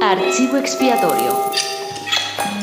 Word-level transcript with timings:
Archivo 0.00 0.56
expiatorio. 0.58 1.50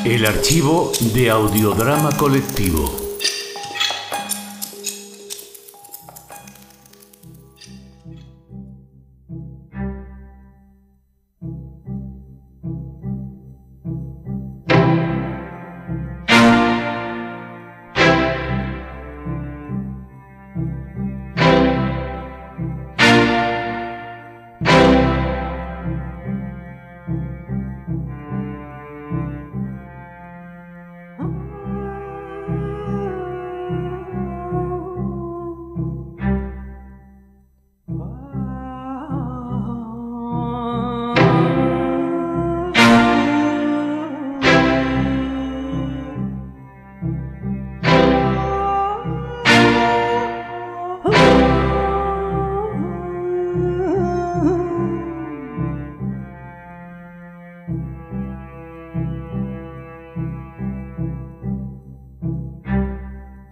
El 0.03 0.25
archivo 0.25 0.91
de 1.13 1.29
audiodrama 1.29 2.15
colectivo. 2.17 3.00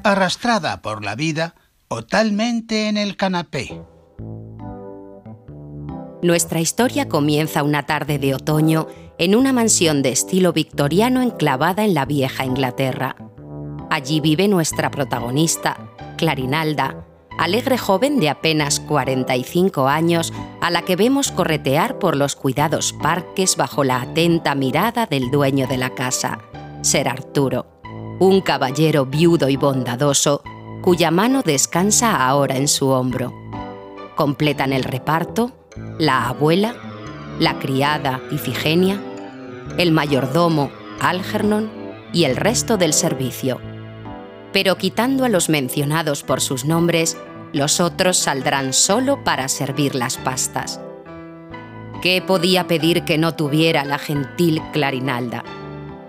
Arrastrada 0.10 0.82
por 0.82 1.06
la 1.06 1.16
vida 1.16 1.54
totalmente 1.88 2.88
en 2.88 2.98
el 2.98 3.16
canapé. 3.16 3.82
Nuestra 6.22 6.60
historia 6.60 7.08
comienza 7.08 7.64
una 7.64 7.86
tarde 7.86 8.18
de 8.18 8.34
otoño 8.34 8.88
en 9.20 9.36
una 9.36 9.54
mansión 9.54 10.02
de 10.02 10.10
estilo 10.10 10.52
victoriano 10.52 11.22
enclavada 11.22 11.86
en 11.86 11.94
la 11.94 12.06
vieja 12.06 12.44
Inglaterra. 12.44 13.16
Allí 13.90 14.20
vive 14.20 14.48
nuestra 14.48 14.92
protagonista, 14.92 15.78
Clarinalda, 16.18 17.06
alegre 17.38 17.78
joven 17.78 18.20
de 18.20 18.30
apenas 18.30 18.80
45 18.80 19.88
años 19.88 20.34
a 20.62 20.72
la 20.72 20.82
que 20.82 20.96
vemos 20.96 21.32
corretear 21.32 22.00
por 22.00 22.16
los 22.16 22.36
cuidados 22.36 22.94
parques 22.94 23.56
bajo 23.56 23.84
la 23.84 24.02
atenta 24.02 24.56
mirada 24.56 25.06
del 25.06 25.32
dueño 25.32 25.68
de 25.68 25.78
la 25.78 25.92
casa, 25.92 26.40
Ser 26.82 27.08
Arturo 27.08 27.79
un 28.20 28.42
caballero 28.42 29.06
viudo 29.06 29.50
y 29.50 29.56
bondadoso, 29.56 30.44
cuya 30.82 31.12
mano 31.12 31.42
descansa 31.42 32.26
ahora 32.28 32.58
en 32.58 32.68
su 32.68 32.90
hombro. 32.90 33.34
Completan 34.16 34.74
el 34.74 34.84
reparto 34.84 35.54
la 35.98 36.28
abuela, 36.28 36.76
la 37.40 37.60
criada 37.60 38.22
Ifigenia, 38.32 39.02
el 39.78 39.92
mayordomo 39.92 40.72
Algernon 41.00 41.70
y 42.14 42.24
el 42.24 42.36
resto 42.36 42.78
del 42.78 42.94
servicio. 42.94 43.60
Pero 44.52 44.78
quitando 44.78 45.26
a 45.26 45.30
los 45.30 45.50
mencionados 45.50 46.24
por 46.24 46.42
sus 46.42 46.66
nombres, 46.66 47.18
los 47.54 47.80
otros 47.80 48.18
saldrán 48.18 48.74
solo 48.74 49.24
para 49.24 49.48
servir 49.48 49.96
las 49.96 50.18
pastas. 50.18 50.80
¿Qué 52.02 52.22
podía 52.22 52.68
pedir 52.68 53.04
que 53.04 53.18
no 53.18 53.36
tuviera 53.36 53.84
la 53.84 54.00
gentil 54.00 54.62
Clarinalda? 54.72 55.44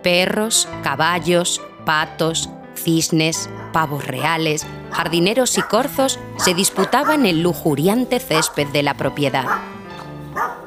Perros, 0.03 0.69
caballos, 0.83 1.61
patos, 1.91 2.49
cisnes, 2.77 3.51
pavos 3.73 4.07
reales, 4.07 4.65
jardineros 4.93 5.59
y 5.59 5.63
corzos 5.63 6.21
se 6.37 6.55
disputaban 6.55 7.27
el 7.27 7.43
lujuriante 7.43 8.21
césped 8.21 8.69
de 8.69 8.85
la 8.85 8.95
propiedad. 8.95 9.47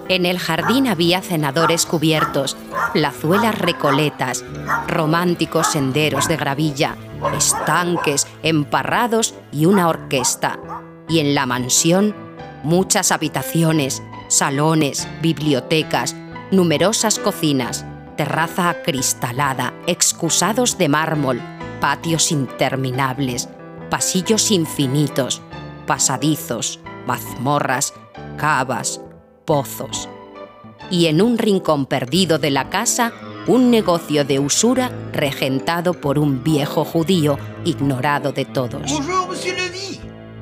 En 0.10 0.26
el 0.26 0.38
jardín 0.38 0.86
había 0.86 1.22
cenadores 1.22 1.86
cubiertos, 1.86 2.58
plazuelas 2.92 3.58
recoletas, 3.58 4.44
románticos 4.86 5.68
senderos 5.68 6.28
de 6.28 6.36
gravilla, 6.36 6.98
estanques 7.38 8.28
emparrados 8.44 9.34
y 9.54 9.66
una 9.66 9.88
orquesta. 9.88 10.60
Y 11.08 11.20
en 11.20 11.36
la 11.36 11.46
mansión, 11.46 12.14
muchas 12.64 13.14
habitaciones, 13.14 14.04
salones, 14.28 15.08
bibliotecas, 15.22 16.18
numerosas 16.52 17.18
cocinas, 17.18 17.86
terraza 18.16 18.70
acristalada, 18.70 19.74
excusados 19.88 20.78
de 20.78 20.90
mármol, 20.90 21.42
patios 21.80 22.32
interminables, 22.32 23.50
pasillos 23.90 24.52
infinitos, 24.52 25.42
pasadizos, 25.86 26.80
mazmorras, 27.06 27.94
cavas, 28.38 29.02
pozos. 29.46 30.10
Y 30.90 31.08
en 31.08 31.22
un 31.22 31.38
rincón 31.38 31.86
perdido 31.86 32.40
de 32.40 32.52
la 32.52 32.70
casa, 32.70 33.14
un 33.48 33.72
negocio 33.72 34.24
de 34.26 34.40
usura 34.40 34.92
regentado 35.12 35.94
por 35.94 36.18
un 36.18 36.44
viejo 36.44 36.86
judío 36.86 37.38
ignorado 37.66 38.32
de 38.32 38.46
todos. 38.46 38.92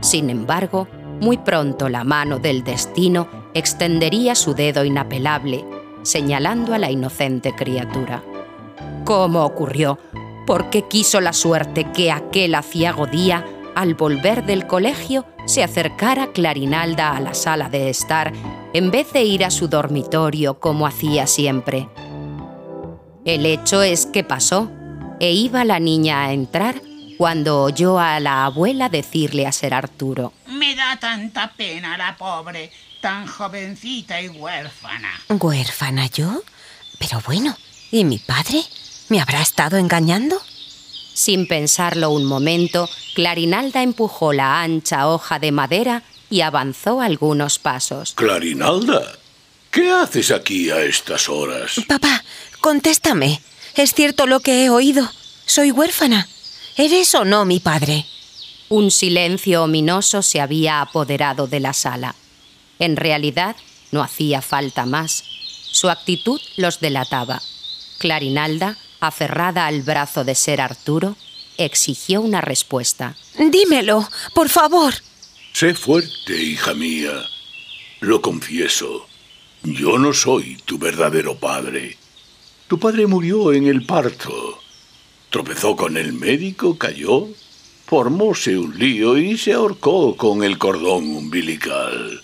Sin 0.01 0.29
embargo, 0.29 0.87
muy 1.19 1.37
pronto 1.37 1.89
la 1.89 2.03
mano 2.03 2.39
del 2.39 2.63
destino 2.63 3.27
extendería 3.53 4.35
su 4.35 4.53
dedo 4.53 4.83
inapelable 4.83 5.65
señalando 6.03 6.73
a 6.73 6.78
la 6.78 6.91
inocente 6.91 7.53
criatura. 7.56 8.23
¿Cómo 9.06 9.44
ocurrió? 9.44 10.00
¿Por 10.45 10.69
qué 10.69 10.84
quiso 10.88 11.22
la 11.22 11.34
suerte 11.34 11.85
que 11.91 12.12
aquel 12.12 12.56
aciago 12.56 13.07
día, 13.07 13.45
al 13.75 13.95
volver 13.95 14.45
del 14.45 14.67
colegio, 14.67 15.25
se 15.45 15.63
acercara 15.63 16.31
Clarinalda 16.34 17.16
a 17.16 17.19
la 17.19 17.34
sala 17.34 17.69
de 17.69 17.90
estar 17.90 18.31
en 18.73 18.91
vez 18.91 19.11
de 19.13 19.23
ir 19.23 19.44
a 19.44 19.51
su 19.51 19.67
dormitorio 19.67 20.59
como 20.59 20.88
hacía 20.88 21.28
siempre? 21.28 21.90
El 23.25 23.45
hecho 23.45 23.84
es 23.84 24.06
que 24.06 24.23
pasó, 24.23 24.72
e 25.19 25.34
iba 25.34 25.63
la 25.63 25.79
niña 25.79 26.23
a 26.23 26.34
entrar 26.34 26.81
cuando 27.17 27.61
oyó 27.61 28.00
a 28.00 28.19
la 28.19 28.45
abuela 28.45 28.90
decirle 28.90 29.45
a 29.45 29.51
Ser 29.51 29.75
Arturo. 29.75 30.34
Me 30.47 30.73
da 30.73 30.97
tanta 31.00 31.53
pena 31.56 31.95
la 31.95 32.17
pobre 32.17 32.72
tan 33.01 33.28
jovencita 33.28 34.22
y 34.22 34.29
huérfana. 34.29 35.09
¿Huérfana 35.28 36.07
yo? 36.07 36.44
Pero 37.00 37.22
bueno, 37.25 37.57
¿y 37.91 38.06
mi 38.06 38.19
padre? 38.19 38.63
¿Me 39.09 39.19
habrá 39.19 39.41
estado 39.41 39.78
engañando? 39.78 40.41
Sin 41.13 41.47
pensarlo 41.47 42.11
un 42.11 42.25
momento, 42.25 42.88
Clarinalda 43.16 43.84
empujó 43.84 44.31
la 44.31 44.61
ancha 44.61 45.07
hoja 45.07 45.40
de 45.40 45.51
madera 45.51 46.03
y 46.29 46.41
avanzó 46.41 47.01
algunos 47.01 47.59
pasos. 47.59 48.13
Clarinalda, 48.13 49.17
¿qué 49.72 49.91
haces 49.91 50.31
aquí 50.31 50.69
a 50.69 50.81
estas 50.84 51.28
horas? 51.28 51.81
Papá, 51.88 52.23
contéstame. 52.61 53.41
¿Es 53.75 53.94
cierto 53.94 54.28
lo 54.28 54.40
que 54.40 54.63
he 54.63 54.69
oído? 54.69 55.09
Soy 55.45 55.72
huérfana. 55.72 56.28
¿Eres 56.78 57.13
o 57.16 57.25
no 57.25 57.45
mi 57.45 57.59
padre? 57.59 58.06
Un 58.69 58.91
silencio 58.91 59.63
ominoso 59.63 60.22
se 60.22 60.40
había 60.40 60.81
apoderado 60.81 61.47
de 61.47 61.59
la 61.59 61.73
sala. 61.73 62.16
En 62.81 62.95
realidad, 62.95 63.55
no 63.91 64.01
hacía 64.01 64.41
falta 64.41 64.87
más. 64.87 65.23
Su 65.71 65.91
actitud 65.91 66.41
los 66.57 66.79
delataba. 66.79 67.39
Clarinalda, 67.99 68.75
aferrada 68.99 69.67
al 69.67 69.83
brazo 69.83 70.23
de 70.23 70.33
ser 70.33 70.59
Arturo, 70.59 71.15
exigió 71.59 72.21
una 72.21 72.41
respuesta. 72.41 73.15
Dímelo, 73.37 74.09
por 74.33 74.49
favor. 74.49 74.95
Sé 75.53 75.75
fuerte, 75.75 76.41
hija 76.41 76.73
mía. 76.73 77.13
Lo 77.99 78.19
confieso. 78.19 79.05
Yo 79.61 79.99
no 79.99 80.11
soy 80.11 80.57
tu 80.66 80.79
verdadero 80.79 81.35
padre. 81.35 81.99
Tu 82.67 82.79
padre 82.79 83.05
murió 83.05 83.53
en 83.53 83.67
el 83.67 83.85
parto. 83.85 84.59
Tropezó 85.29 85.75
con 85.75 85.97
el 85.97 86.13
médico, 86.13 86.79
cayó, 86.79 87.27
formóse 87.85 88.57
un 88.57 88.75
lío 88.79 89.19
y 89.19 89.37
se 89.37 89.53
ahorcó 89.53 90.17
con 90.17 90.43
el 90.43 90.57
cordón 90.57 91.16
umbilical 91.16 92.23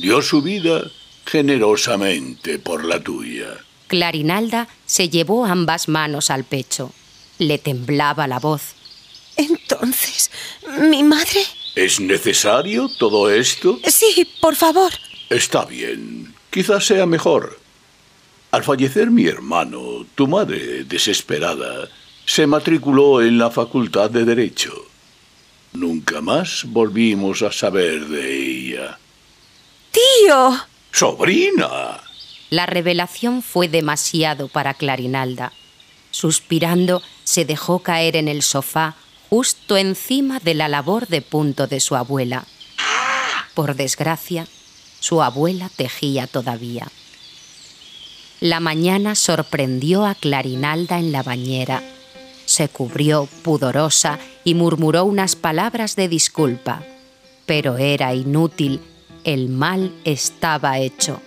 dio 0.00 0.22
su 0.22 0.42
vida 0.42 0.90
generosamente 1.26 2.58
por 2.58 2.84
la 2.84 3.00
tuya. 3.00 3.48
Clarinalda 3.86 4.68
se 4.86 5.08
llevó 5.08 5.46
ambas 5.46 5.88
manos 5.88 6.30
al 6.30 6.44
pecho. 6.44 6.92
Le 7.38 7.58
temblaba 7.58 8.26
la 8.26 8.38
voz. 8.38 8.74
Entonces, 9.36 10.30
¿mi 10.80 11.02
madre? 11.02 11.42
¿Es 11.74 12.00
necesario 12.00 12.88
todo 12.98 13.30
esto? 13.30 13.78
Sí, 13.86 14.28
por 14.40 14.56
favor. 14.56 14.92
Está 15.30 15.64
bien. 15.64 16.34
Quizás 16.50 16.86
sea 16.86 17.06
mejor. 17.06 17.58
Al 18.50 18.64
fallecer 18.64 19.10
mi 19.10 19.26
hermano, 19.26 20.06
tu 20.14 20.26
madre, 20.26 20.84
desesperada, 20.84 21.88
se 22.24 22.46
matriculó 22.46 23.22
en 23.22 23.38
la 23.38 23.50
Facultad 23.50 24.10
de 24.10 24.24
Derecho. 24.24 24.72
Nunca 25.74 26.20
más 26.20 26.64
volvimos 26.66 27.42
a 27.42 27.52
saber 27.52 28.06
de 28.06 28.42
ella. 28.42 28.98
¡Tío! 29.98 30.56
¡Sobrina! 30.92 32.00
La 32.50 32.66
revelación 32.66 33.42
fue 33.42 33.68
demasiado 33.68 34.48
para 34.48 34.74
Clarinalda. 34.74 35.52
Suspirando, 36.10 37.02
se 37.24 37.44
dejó 37.44 37.80
caer 37.80 38.16
en 38.16 38.28
el 38.28 38.42
sofá 38.42 38.94
justo 39.28 39.76
encima 39.76 40.38
de 40.40 40.54
la 40.54 40.68
labor 40.68 41.08
de 41.08 41.20
punto 41.20 41.66
de 41.66 41.80
su 41.80 41.96
abuela. 41.96 42.44
Por 43.54 43.74
desgracia, 43.74 44.46
su 45.00 45.22
abuela 45.22 45.68
tejía 45.74 46.26
todavía. 46.26 46.88
La 48.40 48.60
mañana 48.60 49.14
sorprendió 49.16 50.06
a 50.06 50.14
Clarinalda 50.14 50.98
en 50.98 51.10
la 51.12 51.22
bañera. 51.22 51.82
Se 52.46 52.68
cubrió 52.68 53.28
pudorosa 53.42 54.18
y 54.44 54.54
murmuró 54.54 55.04
unas 55.04 55.34
palabras 55.34 55.96
de 55.96 56.08
disculpa. 56.08 56.82
Pero 57.46 57.78
era 57.78 58.14
inútil, 58.14 58.80
el 59.28 59.50
mal 59.50 59.92
estaba 60.06 60.78
hecho. 60.78 61.20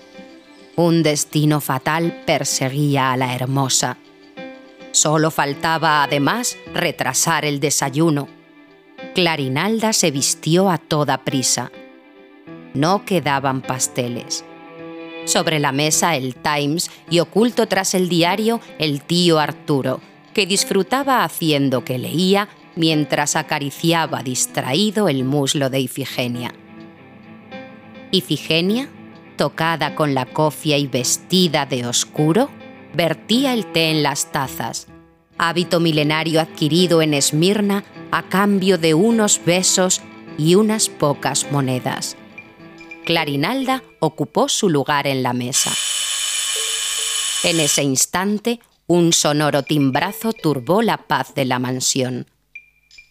Un 0.75 1.03
destino 1.03 1.61
fatal 1.61 2.23
perseguía 2.25 3.11
a 3.11 3.17
la 3.17 3.35
hermosa. 3.35 3.97
Solo 4.91 5.29
faltaba 5.29 6.01
además 6.01 6.57
retrasar 6.73 7.45
el 7.45 7.59
desayuno. 7.59 8.27
Clarinalda 9.13 9.93
se 9.93 10.09
vistió 10.09 10.71
a 10.71 10.79
toda 10.79 11.23
prisa. 11.23 11.71
No 12.73 13.05
quedaban 13.05 13.61
pasteles. 13.61 14.45
Sobre 15.25 15.59
la 15.59 15.71
mesa 15.71 16.15
el 16.15 16.33
Times 16.33 16.89
y 17.07 17.19
oculto 17.19 17.67
tras 17.67 17.93
el 17.93 18.09
diario 18.09 18.61
el 18.79 19.03
tío 19.03 19.37
Arturo, 19.37 20.01
que 20.33 20.47
disfrutaba 20.47 21.23
haciendo 21.23 21.85
que 21.85 21.99
leía 21.99 22.49
mientras 22.75 23.35
acariciaba 23.35 24.23
distraído 24.23 25.07
el 25.07 25.23
muslo 25.23 25.69
de 25.69 25.81
Ifigenia. 25.81 26.51
Ifigenia, 28.11 28.89
tocada 29.37 29.95
con 29.95 30.13
la 30.13 30.25
cofia 30.25 30.77
y 30.77 30.87
vestida 30.87 31.65
de 31.65 31.85
oscuro, 31.85 32.49
vertía 32.93 33.53
el 33.53 33.65
té 33.71 33.89
en 33.89 34.03
las 34.03 34.31
tazas, 34.31 34.87
hábito 35.37 35.79
milenario 35.79 36.41
adquirido 36.41 37.01
en 37.01 37.13
Esmirna 37.13 37.85
a 38.11 38.23
cambio 38.23 38.77
de 38.77 38.93
unos 38.93 39.41
besos 39.45 40.01
y 40.37 40.55
unas 40.55 40.89
pocas 40.89 41.51
monedas. 41.51 42.17
Clarinalda 43.05 43.83
ocupó 43.99 44.49
su 44.49 44.69
lugar 44.69 45.07
en 45.07 45.23
la 45.23 45.33
mesa. 45.33 45.71
En 47.43 47.59
ese 47.59 47.81
instante, 47.81 48.59
un 48.87 49.13
sonoro 49.13 49.63
timbrazo 49.63 50.33
turbó 50.33 50.81
la 50.81 50.97
paz 50.97 51.33
de 51.33 51.45
la 51.45 51.59
mansión. 51.59 52.29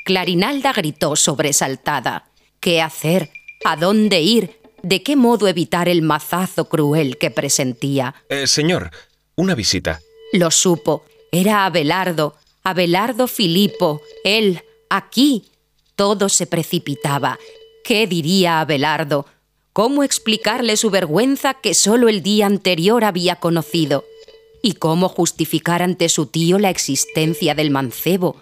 Clarinalda 0.05 0.73
gritó 0.73 1.17
sobresaltada. 1.17 2.31
¿Qué 2.61 2.83
hacer? 2.83 3.31
¿A 3.65 3.77
dónde 3.77 4.21
ir? 4.21 4.60
¿De 4.83 5.03
qué 5.03 5.17
modo 5.17 5.49
evitar 5.49 5.89
el 5.89 6.03
mazazo 6.03 6.69
cruel 6.69 7.19
que 7.19 7.31
presentía? 7.31 8.15
Eh, 8.29 8.47
señor, 8.47 8.91
una 9.37 9.55
visita. 9.55 10.01
Lo 10.33 10.51
supo. 10.51 11.05
Era 11.33 11.65
Abelardo, 11.67 12.35
Abelardo 12.63 13.29
Filipo, 13.29 14.01
él, 14.25 14.63
aquí. 14.89 15.45
Todo 15.97 16.29
se 16.29 16.47
precipitaba. 16.47 17.39
¿Qué 17.85 18.07
diría 18.07 18.61
Abelardo? 18.61 19.27
¿Cómo 19.73 20.03
explicarle 20.03 20.77
su 20.77 20.91
vergüenza 20.91 21.55
que 21.55 21.75
solo 21.75 22.09
el 22.09 22.23
día 22.23 22.47
anterior 22.47 23.05
había 23.05 23.37
conocido? 23.37 24.05
¿Y 24.63 24.75
cómo 24.75 25.09
justificar 25.09 25.83
ante 25.83 26.09
su 26.09 26.27
tío 26.27 26.59
la 26.59 26.71
existencia 26.71 27.55
del 27.55 27.71
mancebo? 27.71 28.37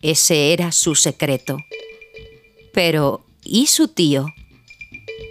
Ese 0.00 0.52
era 0.52 0.72
su 0.72 0.94
secreto. 0.94 1.58
Pero, 2.72 3.24
¿y 3.44 3.66
su 3.68 3.88
tío? 3.88 4.26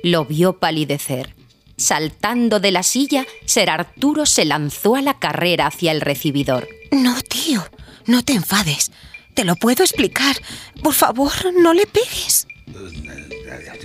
Lo 0.04 0.26
vio 0.26 0.58
palidecer. 0.58 1.36
Saltando 1.78 2.60
de 2.60 2.72
la 2.72 2.84
silla, 2.84 3.26
Ser 3.46 3.70
Arturo 3.70 4.26
se 4.26 4.46
lanzó 4.46 4.96
a 4.96 5.02
la 5.02 5.20
carrera 5.20 5.68
hacia 5.68 5.92
el 5.92 6.02
recibidor. 6.02 6.68
No, 6.92 7.20
tío, 7.22 7.64
no 8.06 8.24
te 8.24 8.34
enfades. 8.34 8.92
Te 9.34 9.46
lo 9.46 9.56
puedo 9.56 9.84
explicar. 9.84 10.36
Por 10.84 10.94
favor, 10.94 11.32
no 11.60 11.74
le 11.74 11.88
pegues. 11.88 12.48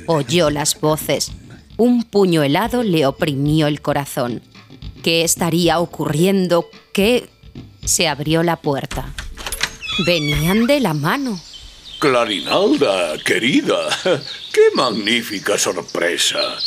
Oyó 0.06 0.50
las 0.50 0.78
voces. 0.80 1.32
Un 1.76 2.04
puño 2.04 2.42
helado 2.42 2.82
le 2.82 3.06
oprimió 3.06 3.66
el 3.66 3.80
corazón. 3.80 4.42
¿Qué 5.02 5.24
estaría 5.24 5.78
ocurriendo? 5.78 6.66
¿Qué? 6.92 7.28
Se 7.84 8.08
abrió 8.08 8.42
la 8.42 8.56
puerta. 8.56 9.12
Venían 10.04 10.66
de 10.66 10.80
la 10.80 10.94
mano. 10.94 11.40
Clarinalda, 11.98 13.16
querida, 13.24 13.88
qué 14.52 14.70
magnífica 14.74 15.56
sorpresa. 15.56 16.58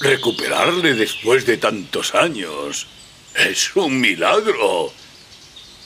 Recuperarle 0.00 0.94
después 0.94 1.44
de 1.44 1.56
tantos 1.56 2.14
años. 2.14 2.86
Es 3.34 3.74
un 3.74 4.00
milagro. 4.00 4.92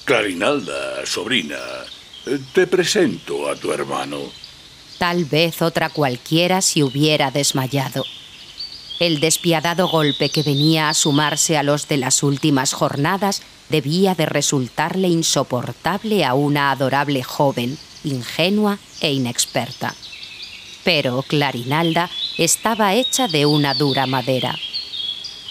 Clarinalda, 0.04 1.06
sobrina, 1.06 1.58
te 2.52 2.66
presento 2.66 3.48
a 3.48 3.56
tu 3.56 3.72
hermano. 3.72 4.18
Tal 4.98 5.24
vez 5.24 5.62
otra 5.62 5.88
cualquiera 5.88 6.60
se 6.60 6.82
hubiera 6.82 7.30
desmayado. 7.30 8.04
El 9.00 9.18
despiadado 9.18 9.88
golpe 9.88 10.28
que 10.28 10.42
venía 10.42 10.90
a 10.90 10.94
sumarse 10.94 11.56
a 11.56 11.62
los 11.62 11.88
de 11.88 11.96
las 11.96 12.22
últimas 12.22 12.74
jornadas 12.74 13.42
debía 13.70 14.14
de 14.14 14.26
resultarle 14.26 15.08
insoportable 15.08 16.24
a 16.24 16.34
una 16.34 16.70
adorable 16.70 17.22
joven, 17.22 17.76
ingenua 18.04 18.78
e 19.00 19.12
inexperta. 19.12 19.94
Pero 20.84 21.22
Clarinalda 21.22 22.10
estaba 22.38 22.94
hecha 22.94 23.26
de 23.28 23.46
una 23.46 23.74
dura 23.74 24.06
madera. 24.06 24.56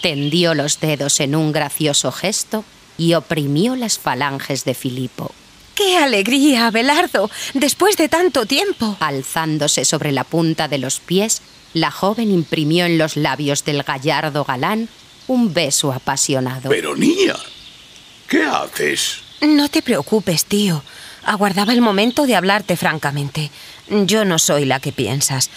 Tendió 0.02 0.54
los 0.54 0.80
dedos 0.80 1.20
en 1.20 1.34
un 1.34 1.52
gracioso 1.52 2.12
gesto 2.12 2.64
y 2.96 3.14
oprimió 3.14 3.74
las 3.74 3.98
falanges 3.98 4.64
de 4.64 4.74
Filipo. 4.74 5.34
¡Qué 5.74 5.96
alegría, 5.96 6.68
Abelardo! 6.68 7.30
Después 7.52 7.96
de 7.96 8.08
tanto 8.08 8.46
tiempo. 8.46 8.96
Alzándose 9.00 9.84
sobre 9.84 10.12
la 10.12 10.22
punta 10.22 10.68
de 10.68 10.78
los 10.78 11.00
pies, 11.00 11.42
la 11.72 11.90
joven 11.90 12.30
imprimió 12.30 12.86
en 12.86 12.96
los 12.96 13.16
labios 13.16 13.64
del 13.64 13.82
gallardo 13.82 14.44
galán 14.44 14.88
un 15.26 15.52
beso 15.52 15.92
apasionado. 15.92 16.70
Pero 16.70 16.94
niña, 16.94 17.34
¿qué 18.28 18.44
haces? 18.44 19.22
No 19.40 19.68
te 19.68 19.82
preocupes, 19.82 20.44
tío. 20.44 20.82
Aguardaba 21.24 21.72
el 21.72 21.80
momento 21.80 22.26
de 22.26 22.36
hablarte 22.36 22.76
francamente. 22.76 23.50
Yo 23.88 24.24
no 24.24 24.38
soy 24.38 24.64
la 24.64 24.80
que 24.80 24.92
piensas. 24.92 25.50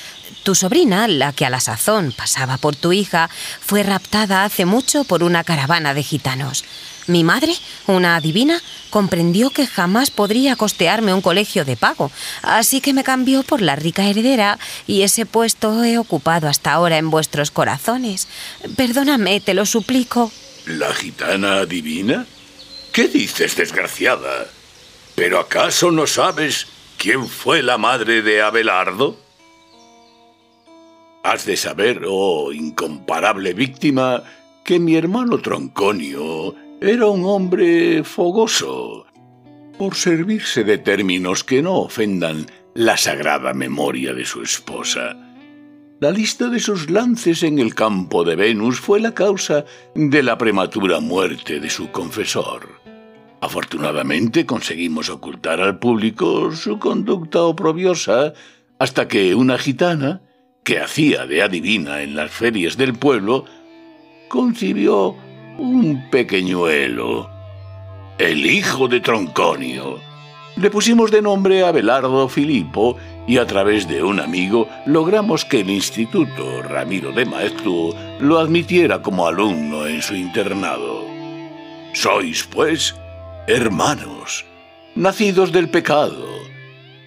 Tu 0.43 0.55
sobrina, 0.55 1.07
la 1.07 1.33
que 1.33 1.45
a 1.45 1.49
la 1.49 1.59
sazón 1.59 2.13
pasaba 2.15 2.57
por 2.57 2.75
tu 2.75 2.93
hija, 2.93 3.29
fue 3.59 3.83
raptada 3.83 4.45
hace 4.45 4.65
mucho 4.65 5.03
por 5.03 5.23
una 5.23 5.43
caravana 5.43 5.93
de 5.93 6.03
gitanos. 6.03 6.63
Mi 7.07 7.23
madre, 7.23 7.53
una 7.87 8.17
adivina, 8.17 8.61
comprendió 8.89 9.49
que 9.49 9.65
jamás 9.65 10.11
podría 10.11 10.57
costearme 10.57 11.13
un 11.13 11.21
colegio 11.21 11.63
de 11.63 11.77
pago, 11.77 12.11
así 12.41 12.81
que 12.81 12.93
me 12.93 13.05
cambió 13.05 13.43
por 13.43 13.61
la 13.61 13.77
rica 13.77 14.05
heredera 14.05 14.59
y 14.87 15.03
ese 15.03 15.25
puesto 15.25 15.85
he 15.85 15.97
ocupado 15.97 16.49
hasta 16.49 16.73
ahora 16.73 16.97
en 16.97 17.09
vuestros 17.09 17.49
corazones. 17.49 18.27
Perdóname, 18.75 19.39
te 19.39 19.53
lo 19.53 19.65
suplico. 19.65 20.31
¿La 20.65 20.93
gitana 20.93 21.59
adivina? 21.59 22.25
¿Qué 22.91 23.07
dices, 23.07 23.55
desgraciada? 23.55 24.47
¿Pero 25.17 25.39
acaso 25.39 25.89
no 25.89 26.05
sabes 26.05 26.67
quién 26.95 27.25
fue 27.25 27.63
la 27.63 27.79
madre 27.79 28.21
de 28.21 28.43
Abelardo? 28.43 29.17
Has 31.23 31.43
de 31.43 31.57
saber, 31.57 32.03
oh 32.07 32.53
incomparable 32.53 33.55
víctima, 33.55 34.21
que 34.63 34.79
mi 34.79 34.95
hermano 34.95 35.39
Tronconio 35.39 36.53
era 36.79 37.07
un 37.07 37.25
hombre 37.25 38.03
fogoso, 38.03 39.07
por 39.79 39.95
servirse 39.95 40.63
de 40.63 40.77
términos 40.77 41.43
que 41.43 41.63
no 41.63 41.77
ofendan 41.79 42.45
la 42.75 42.95
sagrada 42.95 43.55
memoria 43.55 44.13
de 44.13 44.23
su 44.23 44.43
esposa. 44.43 45.17
La 45.99 46.11
lista 46.11 46.47
de 46.47 46.59
sus 46.59 46.91
lances 46.91 47.41
en 47.41 47.57
el 47.57 47.73
campo 47.73 48.23
de 48.23 48.35
Venus 48.35 48.79
fue 48.79 48.99
la 48.99 49.15
causa 49.15 49.65
de 49.95 50.21
la 50.21 50.37
prematura 50.37 50.99
muerte 50.99 51.59
de 51.59 51.71
su 51.71 51.89
confesor. 51.89 52.96
Afortunadamente 53.39 54.45
conseguimos 54.45 55.09
ocultar 55.09 55.61
al 55.61 55.77
público 55.77 56.51
su 56.51 56.79
conducta 56.79 57.43
oprobiosa 57.43 58.33
hasta 58.79 59.07
que 59.07 59.35
una 59.35 59.57
gitana, 59.57 60.21
que 60.63 60.79
hacía 60.79 61.25
de 61.27 61.43
adivina 61.43 62.01
en 62.01 62.15
las 62.15 62.31
ferias 62.31 62.77
del 62.77 62.95
pueblo, 62.95 63.45
concibió 64.27 65.15
un 65.57 66.09
pequeñuelo, 66.09 67.29
el 68.17 68.45
hijo 68.45 68.87
de 68.87 68.99
Tronconio. 68.99 69.99
Le 70.55 70.71
pusimos 70.71 71.11
de 71.11 71.21
nombre 71.21 71.63
Abelardo 71.63 72.27
Filipo 72.29 72.97
y 73.27 73.37
a 73.37 73.45
través 73.45 73.87
de 73.87 74.03
un 74.03 74.19
amigo 74.19 74.67
logramos 74.87 75.45
que 75.45 75.59
el 75.59 75.69
Instituto 75.69 76.63
Ramiro 76.63 77.11
de 77.11 77.25
Maeztu 77.25 77.93
lo 78.19 78.39
admitiera 78.39 79.01
como 79.03 79.27
alumno 79.27 79.85
en 79.85 80.01
su 80.01 80.15
internado. 80.15 81.05
Sois, 81.93 82.43
pues, 82.43 82.95
hermanos, 83.47 84.45
nacidos 84.95 85.53
del 85.53 85.69
pecado 85.69 86.27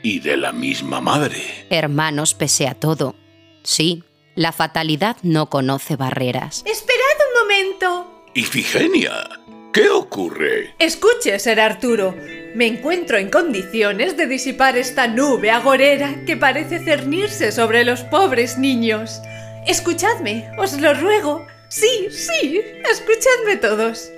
y 0.02 0.20
de 0.20 0.38
la 0.38 0.52
misma 0.52 1.00
madre. 1.02 1.66
Hermanos 1.68 2.32
pese 2.32 2.66
a 2.66 2.74
todo. 2.74 3.14
Sí, 3.62 4.04
la 4.34 4.50
fatalidad 4.52 5.18
no 5.22 5.50
conoce 5.50 5.96
barreras. 5.96 6.64
Esperad 6.64 7.16
un 7.28 7.42
momento. 7.42 8.24
Ifigenia, 8.32 9.28
¿qué 9.70 9.90
ocurre? 9.90 10.74
Escuche, 10.78 11.38
Ser 11.38 11.60
Arturo. 11.60 12.16
Me 12.54 12.66
encuentro 12.66 13.18
en 13.18 13.28
condiciones 13.28 14.16
de 14.16 14.26
disipar 14.26 14.78
esta 14.78 15.08
nube 15.08 15.50
agorera 15.50 16.24
que 16.24 16.38
parece 16.38 16.78
cernirse 16.78 17.52
sobre 17.52 17.84
los 17.84 18.00
pobres 18.00 18.56
niños. 18.56 19.20
Escuchadme, 19.66 20.50
os 20.56 20.80
lo 20.80 20.94
ruego. 20.94 21.46
Sí, 21.68 22.08
sí, 22.10 22.62
escuchadme 22.90 23.56
todos. 23.60 24.10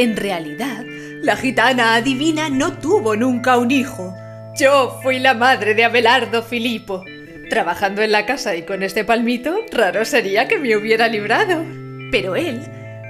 En 0.00 0.16
realidad, 0.16 0.86
la 1.20 1.36
gitana 1.36 1.94
adivina 1.94 2.48
no 2.48 2.78
tuvo 2.78 3.16
nunca 3.16 3.58
un 3.58 3.70
hijo. 3.70 4.14
Yo 4.58 4.98
fui 5.02 5.18
la 5.18 5.34
madre 5.34 5.74
de 5.74 5.84
Abelardo 5.84 6.42
Filipo. 6.42 7.04
Trabajando 7.50 8.00
en 8.00 8.10
la 8.10 8.24
casa 8.24 8.56
y 8.56 8.62
con 8.62 8.82
este 8.82 9.04
palmito, 9.04 9.54
raro 9.70 10.06
sería 10.06 10.48
que 10.48 10.58
me 10.58 10.74
hubiera 10.74 11.06
librado. 11.06 11.66
Pero 12.10 12.34
él, 12.34 12.62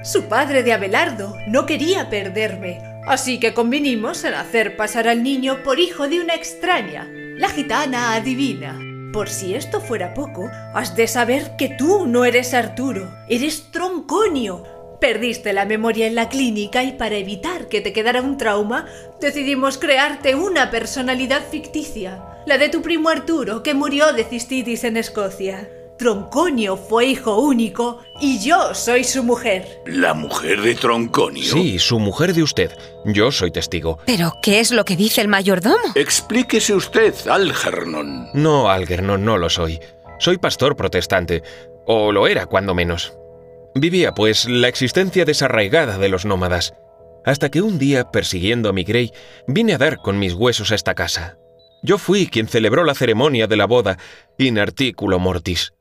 su 0.03 0.25
padre 0.25 0.63
de 0.63 0.73
Abelardo, 0.73 1.33
no 1.47 1.65
quería 1.65 2.09
perderme, 2.09 2.81
así 3.07 3.39
que 3.39 3.53
convinimos 3.53 4.25
en 4.25 4.33
hacer 4.33 4.75
pasar 4.75 5.07
al 5.07 5.23
niño 5.23 5.63
por 5.63 5.79
hijo 5.79 6.09
de 6.09 6.19
una 6.19 6.35
extraña, 6.35 7.07
la 7.37 7.47
gitana 7.47 8.15
adivina. 8.15 8.77
Por 9.13 9.29
si 9.29 9.55
esto 9.55 9.79
fuera 9.79 10.13
poco, 10.13 10.51
has 10.73 10.93
de 10.97 11.07
saber 11.07 11.55
que 11.57 11.69
tú 11.69 12.05
no 12.05 12.25
eres 12.25 12.53
Arturo, 12.53 13.17
eres 13.29 13.71
Tronconio. 13.71 14.80
Perdiste 15.01 15.51
la 15.51 15.65
memoria 15.65 16.05
en 16.05 16.13
la 16.13 16.29
clínica 16.29 16.83
y 16.83 16.91
para 16.91 17.15
evitar 17.15 17.67
que 17.69 17.81
te 17.81 17.91
quedara 17.91 18.21
un 18.21 18.37
trauma, 18.37 18.85
decidimos 19.19 19.79
crearte 19.79 20.35
una 20.35 20.69
personalidad 20.69 21.41
ficticia, 21.49 22.23
la 22.45 22.59
de 22.59 22.69
tu 22.69 22.83
primo 22.83 23.09
Arturo, 23.09 23.63
que 23.63 23.73
murió 23.73 24.13
de 24.13 24.25
cistitis 24.25 24.83
en 24.83 24.97
Escocia. 24.97 25.67
Tronconio 25.97 26.77
fue 26.77 27.07
hijo 27.07 27.39
único 27.41 27.97
y 28.19 28.45
yo 28.45 28.75
soy 28.75 29.03
su 29.03 29.23
mujer. 29.23 29.81
¿La 29.87 30.13
mujer 30.13 30.61
de 30.61 30.75
Tronconio? 30.75 31.51
Sí, 31.51 31.79
su 31.79 31.97
mujer 31.97 32.35
de 32.35 32.43
usted. 32.43 32.71
Yo 33.03 33.31
soy 33.31 33.49
testigo. 33.49 33.97
¿Pero 34.05 34.33
qué 34.43 34.59
es 34.59 34.69
lo 34.69 34.85
que 34.85 34.95
dice 34.95 35.21
el 35.21 35.27
mayordomo? 35.29 35.93
Explíquese 35.95 36.75
usted, 36.75 37.15
Algernon. 37.27 38.27
No, 38.35 38.69
Algernon, 38.69 39.25
no 39.25 39.39
lo 39.39 39.49
soy. 39.49 39.79
Soy 40.19 40.37
pastor 40.37 40.75
protestante. 40.75 41.41
O 41.87 42.11
lo 42.11 42.27
era, 42.27 42.45
cuando 42.45 42.75
menos. 42.75 43.15
Vivía, 43.75 44.13
pues, 44.13 44.49
la 44.49 44.67
existencia 44.67 45.25
desarraigada 45.25 45.97
de 45.97 46.09
los 46.09 46.25
nómadas. 46.25 46.73
Hasta 47.25 47.49
que 47.49 47.61
un 47.61 47.77
día, 47.79 48.11
persiguiendo 48.11 48.69
a 48.69 48.73
mi 48.73 48.83
Grey, 48.83 49.11
vine 49.47 49.73
a 49.73 49.77
dar 49.77 49.97
con 49.97 50.19
mis 50.19 50.33
huesos 50.33 50.71
a 50.71 50.75
esta 50.75 50.95
casa. 50.95 51.37
Yo 51.83 51.97
fui 51.97 52.27
quien 52.27 52.47
celebró 52.47 52.83
la 52.83 52.95
ceremonia 52.95 53.47
de 53.47 53.57
la 53.57 53.65
boda, 53.65 53.97
in 54.37 54.59
articulo 54.59 55.19
mortis. 55.19 55.73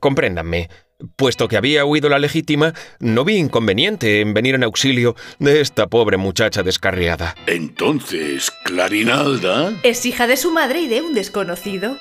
Compréndanme, 0.00 0.68
puesto 1.16 1.48
que 1.48 1.56
había 1.56 1.84
huido 1.84 2.08
la 2.08 2.18
legítima, 2.18 2.74
no 2.98 3.24
vi 3.24 3.36
inconveniente 3.36 4.20
en 4.20 4.34
venir 4.34 4.54
en 4.54 4.64
auxilio 4.64 5.14
de 5.38 5.60
esta 5.60 5.86
pobre 5.86 6.16
muchacha 6.16 6.62
descarriada. 6.62 7.34
Entonces, 7.46 8.50
Clarinalda... 8.64 9.72
Es 9.82 10.04
hija 10.06 10.26
de 10.26 10.36
su 10.36 10.50
madre 10.50 10.80
y 10.80 10.88
de 10.88 11.02
un 11.02 11.14
desconocido. 11.14 11.96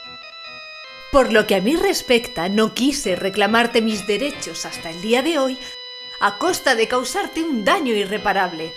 Por 1.11 1.31
lo 1.31 1.47
que 1.47 1.55
a 1.55 1.61
mí 1.61 1.75
respecta, 1.75 2.49
no 2.49 2.73
quise 2.73 3.15
reclamarte 3.15 3.81
mis 3.81 4.05
derechos 4.07 4.65
hasta 4.65 4.89
el 4.89 5.01
día 5.01 5.21
de 5.21 5.39
hoy 5.39 5.57
a 6.19 6.37
costa 6.37 6.75
de 6.75 6.87
causarte 6.87 7.43
un 7.43 7.63
daño 7.63 7.93
irreparable. 7.93 8.73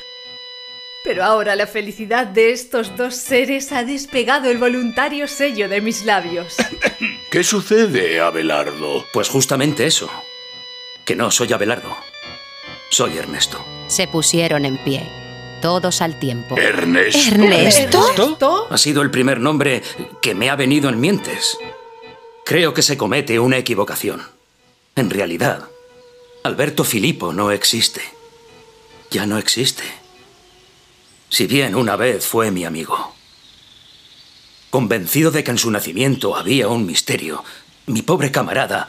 Pero 1.03 1.25
ahora 1.25 1.57
la 1.57 1.67
felicidad 1.67 2.27
de 2.27 2.53
estos 2.53 2.97
dos 2.97 3.15
seres 3.17 3.73
ha 3.73 3.85
despegado 3.85 4.51
el 4.51 4.59
voluntario 4.59 5.27
sello 5.27 5.69
de 5.69 5.81
mis 5.81 6.05
labios. 6.05 6.57
¿Qué 7.31 7.43
sucede, 7.43 8.21
Abelardo? 8.21 9.07
Pues 9.13 9.29
justamente 9.29 9.87
eso. 9.87 10.11
Que 11.05 11.17
no 11.17 11.31
soy 11.31 11.53
Abelardo. 11.53 11.97
Soy 12.91 13.17
Ernesto. 13.17 13.65
Se 13.87 14.07
pusieron 14.09 14.67
en 14.67 14.77
pie, 14.85 15.09
todos 15.63 16.03
al 16.03 16.19
tiempo. 16.19 16.59
¿Ernesto? 16.59 17.35
¿Ernesto? 17.35 18.69
Ha 18.71 18.77
sido 18.77 19.01
el 19.01 19.11
primer 19.11 19.41
nombre 19.41 19.83
que 20.21 20.35
me 20.35 20.51
ha 20.51 20.57
venido 20.57 20.91
en 20.91 21.01
mientes. 21.01 21.57
Creo 22.51 22.75
que 22.75 22.83
se 22.83 22.97
comete 22.97 23.39
una 23.39 23.59
equivocación. 23.59 24.23
En 24.97 25.09
realidad, 25.09 25.69
Alberto 26.43 26.83
Filipo 26.83 27.33
no 27.33 27.53
existe. 27.53 28.01
Ya 29.13 29.25
no 29.25 29.39
existe. 29.39 29.85
Si 31.29 31.47
bien 31.47 31.77
una 31.77 31.95
vez 31.95 32.27
fue 32.27 32.51
mi 32.51 32.65
amigo. 32.65 33.15
Convencido 34.69 35.31
de 35.31 35.45
que 35.45 35.53
en 35.53 35.59
su 35.59 35.71
nacimiento 35.71 36.35
había 36.35 36.67
un 36.67 36.87
misterio, 36.87 37.45
mi 37.87 38.03
pobre 38.03 38.33
camarada 38.33 38.89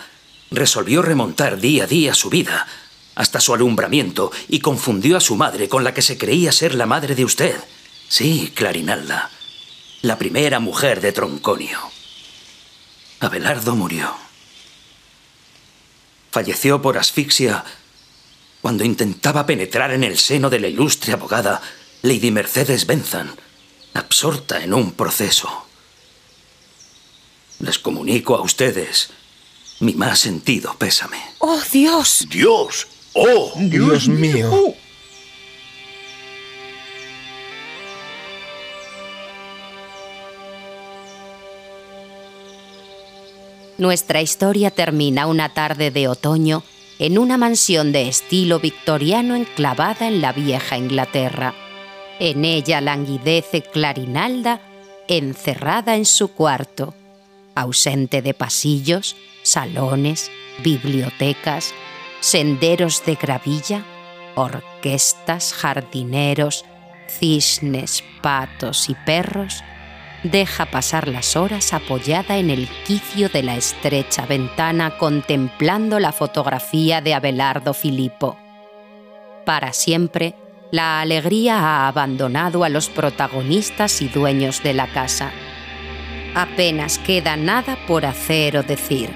resolvió 0.49 1.03
remontar 1.03 1.59
día 1.59 1.83
a 1.83 1.87
día 1.87 2.15
su 2.15 2.31
vida 2.31 2.65
hasta 3.13 3.39
su 3.39 3.53
alumbramiento 3.53 4.31
y 4.47 4.61
confundió 4.61 5.17
a 5.17 5.21
su 5.21 5.35
madre 5.35 5.69
con 5.69 5.83
la 5.83 5.93
que 5.93 6.01
se 6.01 6.17
creía 6.17 6.51
ser 6.51 6.73
la 6.73 6.87
madre 6.87 7.13
de 7.13 7.25
usted. 7.25 7.55
Sí, 8.09 8.51
Clarinalda, 8.55 9.29
la 10.01 10.17
primera 10.17 10.59
mujer 10.59 10.99
de 10.99 11.11
Tronconio. 11.11 12.00
Abelardo 13.21 13.75
murió. 13.75 14.15
Falleció 16.31 16.81
por 16.81 16.97
asfixia 16.97 17.63
cuando 18.61 18.83
intentaba 18.83 19.45
penetrar 19.45 19.91
en 19.91 20.03
el 20.03 20.17
seno 20.17 20.49
de 20.49 20.59
la 20.59 20.67
ilustre 20.67 21.13
abogada 21.13 21.61
Lady 22.01 22.31
Mercedes 22.31 22.87
Benzan, 22.87 23.35
absorta 23.93 24.63
en 24.63 24.73
un 24.73 24.93
proceso. 24.93 25.67
Les 27.59 27.77
comunico 27.77 28.35
a 28.35 28.41
ustedes 28.41 29.11
mi 29.81 29.93
más 29.93 30.19
sentido 30.19 30.75
pésame. 30.79 31.21
¡Oh, 31.37 31.61
Dios! 31.71 32.25
¡Dios! 32.27 32.87
¡Oh! 33.13 33.53
Dios 33.55 34.07
mío. 34.07 34.73
Nuestra 43.81 44.21
historia 44.21 44.69
termina 44.69 45.25
una 45.25 45.55
tarde 45.55 45.89
de 45.89 46.07
otoño 46.07 46.61
en 46.99 47.17
una 47.17 47.39
mansión 47.39 47.91
de 47.91 48.07
estilo 48.07 48.59
victoriano 48.59 49.35
enclavada 49.35 50.07
en 50.07 50.21
la 50.21 50.33
vieja 50.33 50.77
Inglaterra. 50.77 51.55
En 52.19 52.45
ella 52.45 52.79
languidece 52.79 53.63
Clarinalda, 53.63 54.61
encerrada 55.07 55.95
en 55.95 56.05
su 56.05 56.27
cuarto, 56.27 56.93
ausente 57.55 58.21
de 58.21 58.35
pasillos, 58.35 59.15
salones, 59.41 60.29
bibliotecas, 60.63 61.73
senderos 62.19 63.03
de 63.03 63.15
gravilla, 63.15 63.83
orquestas, 64.35 65.53
jardineros, 65.53 66.65
cisnes, 67.07 68.03
patos 68.21 68.91
y 68.91 68.95
perros, 69.07 69.63
deja 70.23 70.67
pasar 70.67 71.07
las 71.07 71.35
horas 71.35 71.73
apoyada 71.73 72.37
en 72.37 72.49
el 72.49 72.67
quicio 72.85 73.29
de 73.29 73.43
la 73.43 73.55
estrecha 73.55 74.25
ventana 74.25 74.97
contemplando 74.97 75.99
la 75.99 76.11
fotografía 76.11 77.01
de 77.01 77.13
Abelardo 77.13 77.73
Filipo. 77.73 78.37
Para 79.45 79.73
siempre, 79.73 80.35
la 80.71 81.01
alegría 81.01 81.57
ha 81.59 81.87
abandonado 81.87 82.63
a 82.63 82.69
los 82.69 82.89
protagonistas 82.89 84.01
y 84.01 84.07
dueños 84.07 84.63
de 84.63 84.73
la 84.73 84.87
casa. 84.87 85.31
Apenas 86.35 86.97
queda 86.99 87.35
nada 87.35 87.77
por 87.87 88.05
hacer 88.05 88.57
o 88.57 88.63
decir. 88.63 89.09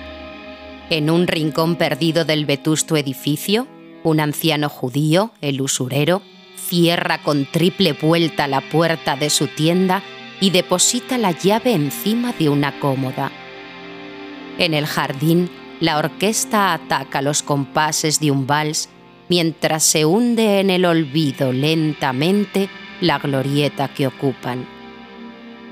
En 0.90 1.10
un 1.10 1.28
rincón 1.28 1.78
perdido 1.78 2.26
del 2.26 2.46
vetusto 2.46 2.98
edificio, 2.98 3.68
un 4.04 4.20
anciano 4.20 4.70
judío, 4.70 5.32
el 5.42 5.62
usurero, 5.62 6.22
cierra 6.58 7.20
con 7.20 7.46
triple 7.46 7.94
vuelta 7.94 8.48
la 8.48 8.62
puerta 8.62 9.16
de 9.16 9.30
su 9.30 9.48
tienda 9.48 10.04
y 10.40 10.50
deposita 10.50 11.18
la 11.18 11.32
llave 11.32 11.74
encima 11.74 12.34
de 12.34 12.50
una 12.50 12.80
cómoda. 12.80 13.32
En 14.58 14.74
el 14.74 14.86
jardín, 14.86 15.50
la 15.80 15.98
orquesta 15.98 16.74
ataca 16.74 17.22
los 17.22 17.44
compases 17.44 18.20
de 18.20 18.32
un 18.32 18.48
vals 18.48 18.90
mientras 19.28 19.84
se 19.84 20.06
hunde 20.06 20.60
en 20.60 20.70
el 20.70 20.86
olvido 20.86 21.52
lentamente 21.52 22.70
la 23.02 23.20
glorieta 23.20 23.90
que 23.90 24.08
ocupan. 24.08 24.66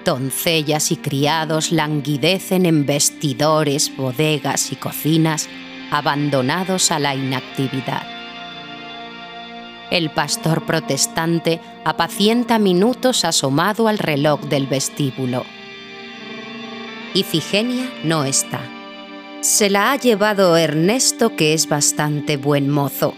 Doncellas 0.04 0.92
y 0.92 0.98
criados 0.98 1.72
languidecen 1.72 2.66
en 2.66 2.86
vestidores, 2.86 3.96
bodegas 3.96 4.72
y 4.74 4.76
cocinas, 4.76 5.48
abandonados 5.92 6.92
a 6.92 7.00
la 7.00 7.16
inactividad. 7.16 8.13
El 9.94 10.10
pastor 10.10 10.66
protestante 10.66 11.62
apacienta 11.86 12.58
minutos 12.58 13.24
asomado 13.26 13.88
al 13.88 14.00
reloj 14.00 14.42
del 14.42 14.66
vestíbulo. 14.66 15.46
Ifigenia 17.14 17.92
no 18.04 18.24
está. 18.24 18.60
Se 19.42 19.70
la 19.70 19.92
ha 19.92 19.96
llevado 19.98 20.58
Ernesto, 20.58 21.36
que 21.36 21.54
es 21.54 21.70
bastante 21.70 22.38
buen 22.38 22.72
mozo. 22.72 23.14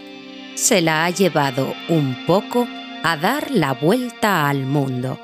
Se 0.54 0.82
la 0.82 1.06
ha 1.06 1.10
llevado 1.10 1.72
un 1.88 2.14
poco 2.26 2.68
a 3.02 3.16
dar 3.16 3.50
la 3.50 3.72
vuelta 3.72 4.46
al 4.46 4.66
mundo. 4.66 5.18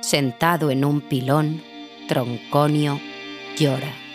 Sentado 0.00 0.70
en 0.70 0.84
un 0.84 1.00
pilón, 1.00 1.60
Tronconio 2.06 3.00
llora. 3.58 4.07